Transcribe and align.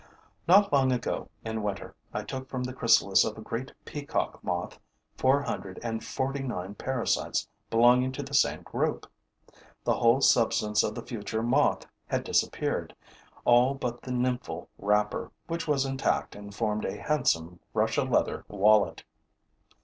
Not 0.47 0.73
long 0.73 0.91
ago, 0.91 1.29
in 1.45 1.61
winter, 1.61 1.93
I 2.11 2.23
took 2.23 2.49
from 2.49 2.63
the 2.63 2.73
chrysalis 2.73 3.23
of 3.23 3.37
a 3.37 3.41
great 3.41 3.71
peacock 3.85 4.43
moth 4.43 4.79
four 5.15 5.43
hundred 5.43 5.79
and 5.83 6.03
forty 6.03 6.41
nine 6.41 6.73
parasites 6.73 7.47
belonging 7.69 8.11
to 8.13 8.23
the 8.23 8.33
same 8.33 8.63
group. 8.63 9.05
The 9.83 9.93
whole 9.93 10.19
substance 10.19 10.81
of 10.81 10.95
the 10.95 11.03
future 11.05 11.43
moth 11.43 11.85
had 12.07 12.23
disappeared, 12.23 12.95
all 13.45 13.75
but 13.75 14.01
the 14.01 14.11
nymphal 14.11 14.69
wrapper, 14.79 15.29
which 15.45 15.67
was 15.67 15.85
intact 15.85 16.35
and 16.35 16.51
formed 16.51 16.83
a 16.85 16.97
handsome 16.99 17.59
Russia 17.71 18.01
leather 18.01 18.43
wallet. 18.47 19.03